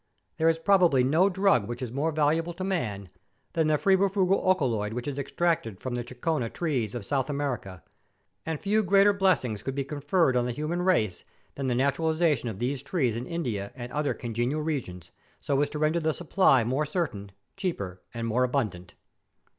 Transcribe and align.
There 0.37 0.49
is 0.49 0.57
probably 0.57 1.03
no 1.03 1.29
drug 1.29 1.67
which 1.67 1.83
is 1.83 1.91
more 1.91 2.11
valuable 2.11 2.53
to 2.55 2.63
man 2.63 3.09
than 3.53 3.67
the 3.67 3.77
febrifugal 3.77 4.43
alkaloid 4.47 4.93
which 4.93 5.07
is 5.07 5.19
extracted 5.19 5.79
from 5.79 5.93
the 5.93 6.03
chinchona 6.03 6.49
trees 6.49 6.95
of 6.95 7.05
South 7.05 7.29
America; 7.29 7.83
and 8.43 8.59
few 8.59 8.81
greater 8.81 9.13
blessings 9.13 9.61
could 9.61 9.75
be 9.75 9.83
conferred 9.83 10.35
on 10.35 10.47
the 10.47 10.53
human 10.53 10.81
race 10.81 11.23
than 11.53 11.67
the 11.67 11.75
naturaliza¬ 11.75 12.35
tion 12.35 12.49
of 12.49 12.57
these 12.57 12.81
trees 12.81 13.15
in 13.15 13.27
India 13.27 13.71
and 13.75 13.91
other 13.91 14.15
congenial 14.15 14.61
regions, 14.63 15.11
so 15.39 15.61
as 15.61 15.69
to 15.69 15.77
render 15.77 15.99
the 15.99 16.15
supply 16.15 16.63
more 16.63 16.87
certain, 16.87 17.31
cheaper, 17.55 18.01
and 18.11 18.25
more 18.27 18.43
abundant. 18.43 18.95